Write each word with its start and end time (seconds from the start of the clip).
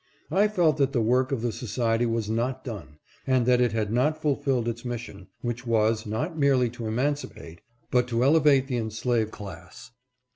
I 0.31 0.47
felt 0.47 0.77
that 0.77 0.93
the 0.93 0.99
work 1.01 1.31
of 1.31 1.43
the 1.43 1.51
society 1.51 2.07
was 2.07 2.27
not 2.27 2.63
done 2.63 2.97
and 3.27 3.45
that 3.45 3.61
it 3.61 3.71
had 3.71 3.93
not 3.93 4.19
fulfilled 4.19 4.67
its 4.67 4.83
mission, 4.83 5.27
which 5.41 5.67
was, 5.67 6.07
not 6.07 6.35
merely 6.39 6.71
to 6.71 6.87
emancipate, 6.87 7.61
but 7.91 8.07
to 8.07 8.23
elevate 8.23 8.65
the 8.65 8.77
enslaved 8.77 9.29
class. 9.29 9.91